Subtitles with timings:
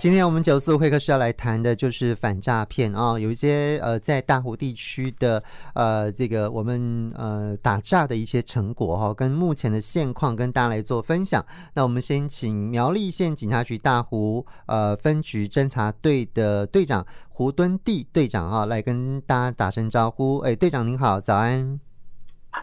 [0.00, 5.40] 今天我们九四五会客室要来谈的就是反诈骗啊，有一些呃在大湖地区的
[5.72, 11.42] 呃这个我们呃打诈的一些成果哈、哦，跟目前的现况跟大家来做分享。
[11.76, 20.38] 那我们先请苗栗县警察局大湖呃分局侦查队的队长胡敦第队长哈、哦，来跟大家打声招呼。
[20.38, 21.78] 哎，队长您好，早安。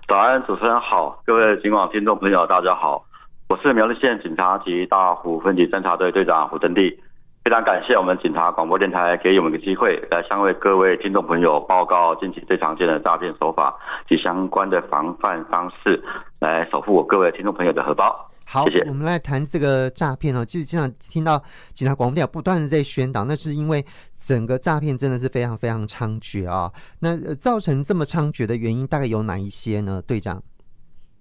[0.06, 3.06] 早安，主持人好，各位警广听众朋友大家好，
[3.48, 7.00] 我是苗栗县警察局大湖分局侦查队队长胡敦第。
[7.52, 16.02] 非常感谢我们警察广播电台给我们一个机会，来向为各位听众朋友报告近期最常见的诈骗手法及相关的防范方式，
[16.40, 18.26] 来守护我各位听众朋友的荷包。
[18.48, 18.80] 好，谢谢。
[18.88, 20.46] 我们来谈这个诈骗哦。
[20.46, 21.38] 其实经常听到
[21.74, 23.84] 警察广播电台不断的在宣导，那是因为
[24.16, 26.74] 整个诈骗真的是非常非常猖獗啊、哦。
[27.02, 30.02] 那造成这么猖獗的原因大概有哪一些呢？
[30.08, 30.42] 队长？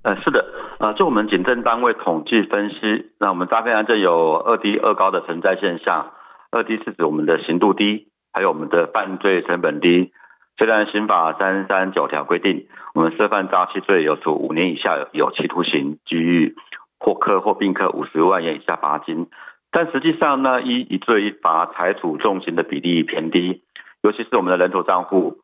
[0.05, 0.47] 呃，是的。
[0.78, 6.06] 呃，就我们警政单位统计分析，那我们诈骗案件有二低二高的存在现象。
[6.50, 10.12] 二低是指我们的刑度低，还有我们的犯罪成本低。
[10.58, 16.55] 虽然刑法三三九条规定，我们涉犯诈欺罪有处五年以下有期徒刑、拘役
[16.98, 19.28] 或科或并科五十万元以下罚金，
[19.70, 23.62] 但实际上呢，一一罪一罚裁处重刑的比例偏低，
[24.03, 25.38] 尤其是我们的人头账户。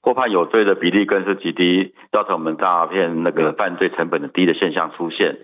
[0.00, 5.36] 获判有罪的比例更是极低，造成我们诈骗那个犯罪成本的低的现象出现。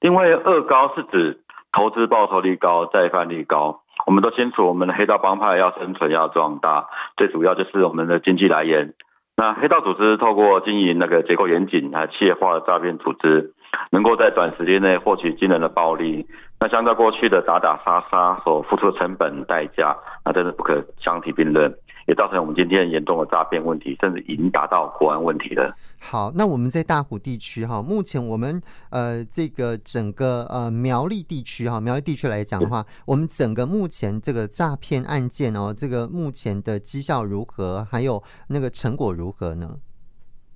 [0.00, 1.40] 另外，二高是指
[1.72, 3.82] 投资报酬率高、再犯率高。
[4.08, 8.94] 我们都清楚，我们的黑道帮派要生存、要壮大，最主要就是我们的经济来源。
[9.36, 13.52] 那黑道组织透过经营那个结构严谨、还企业化的诈骗组织，
[13.90, 16.26] 能够在短时间内获取惊人的暴利。
[16.58, 21.70] 那相较过去的打打杀杀所付出的成本代价，那真的不可相提并论。
[22.08, 25.76] 也造成我们今天严重的诈骗问题，甚至已经达到国安问题了。
[26.00, 39.76] 好，那我们在大湖地区哈，目前我们呃这个整个呃苗栗地区哈，苗栗地区来讲的话，我们整个目前这个诈骗案件哦，这个目前的绩效如何，还有那个成果如何呢？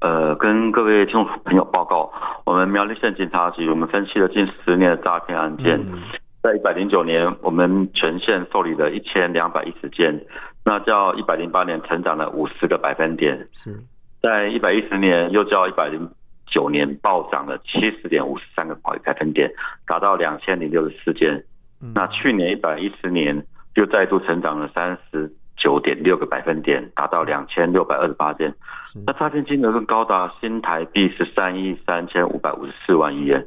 [0.01, 2.11] 呃，跟各位听众朋友报告，
[2.47, 5.79] 我们苗栗县警察局，我们分析了近十年的诈骗案件。
[5.79, 6.01] 嗯
[6.43, 10.21] 在一百零九年，我们全县受理了一千两百一十件，
[10.65, 13.47] 那较一百零八年成长了五十个百分点。
[13.53, 13.71] 是，
[14.21, 16.11] 在一百一十年又较一百零
[16.47, 19.49] 九年暴涨了七十点五十三个百分点，
[19.87, 21.45] 达到两千零六十四件。
[21.95, 28.53] 那去年一百一十年又再度成长了三十九点六个百分点，达到两千六百二十八件。
[29.07, 33.47] 那诈骗金额更高达新台币十三亿三千五百五十四万亿元。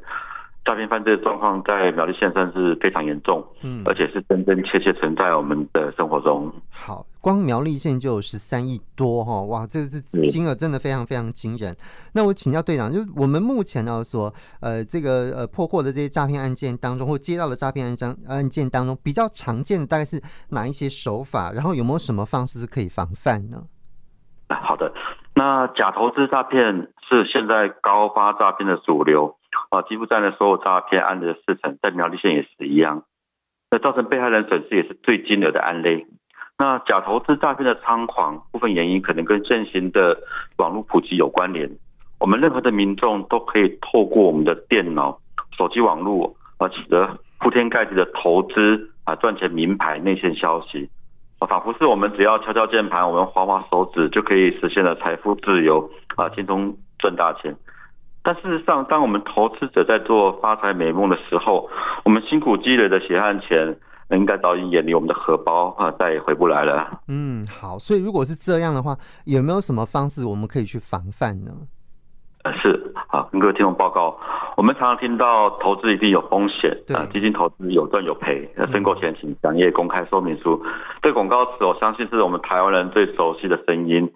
[0.66, 6.52] 诈骗犯罪的状况在苗栗县算是非常严重，嗯，而且是真真切切存在我们的生活中。
[6.72, 11.74] 好，光苗栗县就有十三亿多哈，哇，这个是金额真的非常非常惊人。
[12.12, 21.52] 那我请教队长，就是我们目前呢所呃这个呃破获的这些诈骗案件当中，或接到的诈骗案章案件当中，比较常见的大概是哪一些手法？
[21.52, 23.62] 然后有没有什么方式是可以防范呢？
[24.48, 24.92] 好的，
[25.34, 29.36] 那假投资诈骗是现在高发诈骗的主流。
[29.70, 33.02] 啊，几乎占了所有诈骗案的四成，在苗栗县也是一样。
[33.70, 36.06] 那造成被害人损失也是最金额的案类。
[36.58, 40.16] 那假投资诈骗的猖狂，部分原因可能跟现行的
[40.56, 41.70] 网络普及有关联。
[42.18, 45.18] 我们任何的民众都可以透过我们的电脑、
[45.58, 50.88] 手机网络啊，取得铺天盖地的投资啊，赚钱名牌内线消息
[51.40, 57.54] 啊，仿佛是我们只要敲敲键盘，我们滑滑手指就可以实现了财富自由啊，轻松赚大钱。
[58.26, 61.70] 但事实上，当我们投资者在做发财美梦的时候，
[62.04, 63.78] 我们辛苦积累的血汗钱，
[64.10, 67.02] 应该早已远离我们的荷包啊，再也回不来了。
[67.06, 71.52] 嗯，好，所以如果是这样的话，有没有什么方式我们可以去防范呢？
[72.42, 74.18] 呃，是，好，跟各位听众报告，
[74.56, 80.60] 我们常常听到投资一定有风险啊，基金投资有赚有赔，申购前请详阅公开说明书。
[81.00, 84.12] 这广告词，我相信是我们台湾人最熟悉的声音，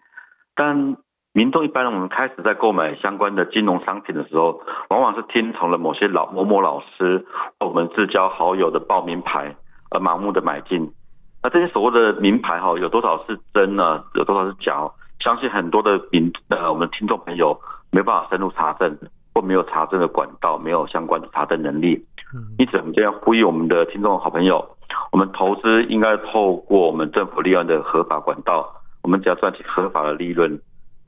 [0.56, 0.97] 但。
[1.32, 7.24] 民众一般，我们开始在购买相关的金融商品的时候，往往是听从了某些老某某老师
[7.60, 9.54] 或我们至交好友的报名牌
[9.91, 10.92] 而盲目的买进。
[11.41, 14.03] 那这些所谓的名牌哈，有多少是真呢？
[14.15, 14.91] 有多少是假？
[15.21, 17.56] 相信很多的民呃，我们听众朋友
[17.92, 18.98] 没办法深入查证，
[19.33, 22.04] 或没有查证的管道，没有相关的查证能力。
[22.59, 24.76] 因此，我们这样呼吁我们的听众好朋友，
[25.12, 28.68] 我们投资应该透过我们政府立案的合法管道，
[29.03, 30.60] 我们只要赚取合法的利润。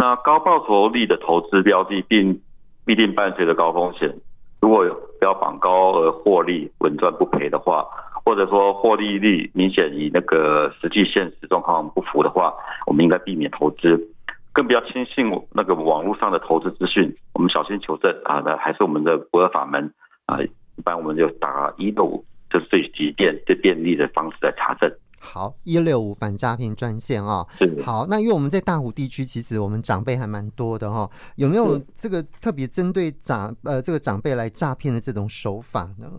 [0.02, 2.40] 那高报酬率的投资标的，并
[2.84, 4.12] 必定伴随着高风险。
[4.60, 4.84] 如果
[5.20, 7.87] 标榜高额获利、稳赚不赔的话，
[8.25, 12.52] 或者说获利率明显与那个实际现实状况不符的话，
[12.84, 14.08] 我们应该避免投资，
[14.52, 17.14] 更不要轻信那个网络上的投资资讯。
[17.32, 19.88] 我们小心求证啊，那还是我们的不二法门
[20.26, 20.43] 啊。
[20.43, 24.90] 一般我们就打一六五就是最急便、最便利的方式来查证。
[25.24, 27.46] 好，一六五反诈骗专线啊、哦。
[27.84, 36.10] 好，那因为我们在大湖地区，其实我们长辈还蛮多的哈、哦，有没有这个特别针对长呃这个长辈来诈骗的这种手法呢？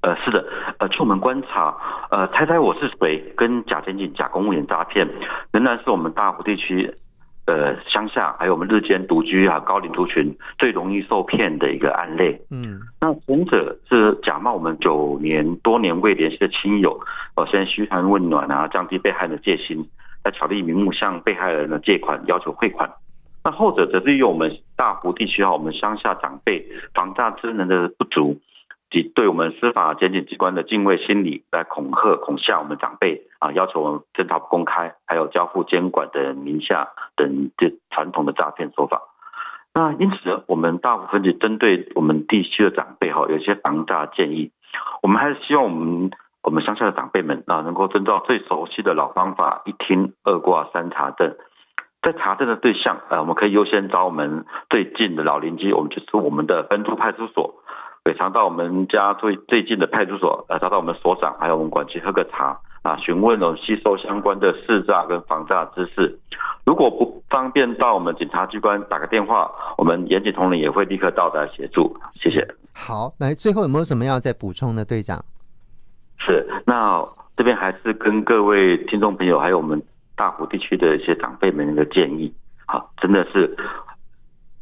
[0.00, 0.42] 呃，是的，
[0.78, 1.76] 呃，据我们观察，
[2.10, 5.06] 呃，猜猜我是谁跟假检警、假公务员诈骗，
[5.50, 6.96] 仍然是我们大湖地区。
[7.48, 12.36] 呃，乡下还有我们日间独居啊，高龄族群最容易受骗的一个案例。
[12.50, 17.00] 嗯，那前者是假冒我们九年多年未联系的亲友，
[17.36, 19.88] 呃，先嘘寒问暖啊，降低被害人的戒心，
[20.22, 22.90] 在巧立名目向被害人的借款要求汇款。
[23.42, 28.38] 那后者则是利用我们大湖地区哈，我们乡下长辈防诈知能的不足。
[28.90, 39.02] 及对我们司法检警机关的敬畏心理来恐吓、恐吓我们长辈啊，要求我们侦查不公开，还有交付监管的名下等这传统的诈骗手法。
[39.74, 44.50] 那因此，我们大部分就针对我们地区的长辈哈，有些防诈建议。
[45.02, 46.10] 我们还是希望我们
[46.42, 51.36] 我们乡下的长辈们啊，能够遵照最熟悉的老方法：一听、二挂、三查证。
[52.00, 57.54] 在查证的对象，呃，我们可以优先找我们最近的老邻居，我们就是我们的分驻派出所。
[58.04, 66.18] 对，常到我们家最最近的派出所，呃，找到我们所长，还有我们管区喝个茶啊，询问哦，吸收相关的市诈跟防诈知识。
[66.64, 71.94] 如果不方便到我们警察机关打个电话，我们严警同仁也会立刻到达协助。
[72.14, 72.46] 谢谢。
[72.72, 75.22] 好，来最后有没有什么要再补充的，队长？
[76.18, 77.06] 是，那
[77.36, 79.82] 这边还是跟各位听众朋友，还有我们
[80.16, 82.32] 大湖地区的一些长辈们的建议，
[82.66, 83.54] 好，真的是。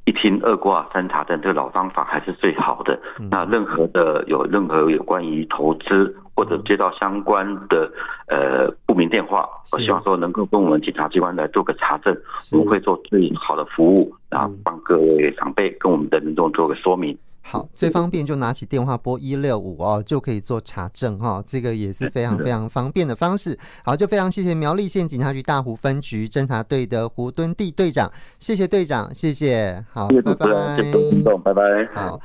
[0.09, 2.97] 一听二挂三查证，这个老方法还是最好的。
[3.29, 7.91] 那任何的有任何有关于投资或者接到相关的
[8.29, 12.15] 呃不明电话，我希望说能够跟我们警察机关来做个查证，
[12.53, 17.17] 我们会做最好的服务，然后帮各位长辈跟我们的民众做个说明。
[17.49, 23.57] 好，最方便就拿起电话拨一六五哦，就可以做查证哈、哦，这个也是非常非常方便的方式。
[23.85, 28.11] 好，就非常谢谢苗栗县警察局大湖分局侦查队的胡敦地队长，
[28.41, 31.63] 谢谢队长，谢谢，好，谢谢拜拜，谢谢听众，拜拜，
[31.95, 32.21] 好。